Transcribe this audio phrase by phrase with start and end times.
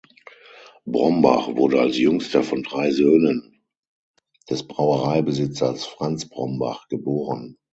[0.87, 3.61] Brombach wurde als jüngster von drei Söhnen
[4.49, 7.59] des Brauereibesitzers Franz Brombach geboren.